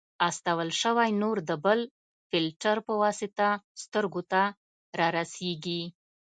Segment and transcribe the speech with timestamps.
[0.27, 1.79] استول شوی نور د بل
[2.29, 3.47] فلټر په واسطه
[3.83, 4.41] سترګو ته
[4.99, 5.81] رارسیږي.